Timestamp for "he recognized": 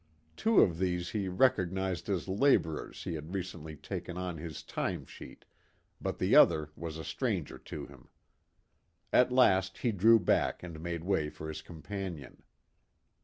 1.11-2.09